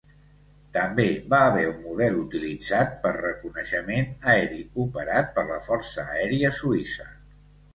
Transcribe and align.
També 0.75 1.03
va 1.33 1.41
haver 1.49 1.65
un 1.71 1.75
model 1.83 2.17
utilitzat 2.21 2.95
per 3.03 3.11
reconeixement 3.17 4.09
aeri 4.35 4.59
operat 4.85 5.31
per 5.37 5.45
la 5.53 5.61
Força 5.69 6.07
Aèria 6.17 6.53
Suïssa. 6.63 7.07